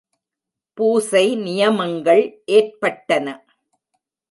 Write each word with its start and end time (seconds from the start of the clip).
பூசை 0.77 1.35
நியமங்கள் 1.35 2.23
ஏற்பட்டன. 2.45 3.27